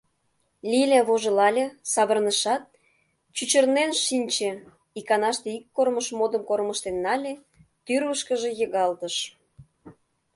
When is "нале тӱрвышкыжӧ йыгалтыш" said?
7.05-9.15